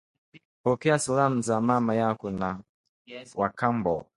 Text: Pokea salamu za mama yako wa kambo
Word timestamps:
Pokea 0.63 0.99
salamu 0.99 1.41
za 1.41 1.61
mama 1.61 1.95
yako 1.95 2.31
wa 3.35 3.49
kambo 3.49 4.05